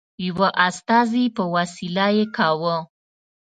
یوه 0.27 0.49
استازي 0.67 1.25
په 1.35 1.43
وسیله 1.55 2.05
یې 2.17 2.25
کاوه. 2.35 2.75